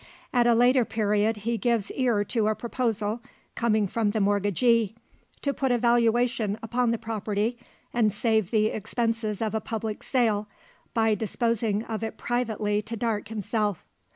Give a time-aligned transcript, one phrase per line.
[0.33, 3.21] At a later period he gives ear to a proposal,
[3.53, 4.95] coming from the mortgagee:
[5.43, 7.55] to put a valuation upon the property,
[7.93, 10.47] and save the expenses of a public sale,
[10.95, 13.85] by disposing of it privately to Darke himself.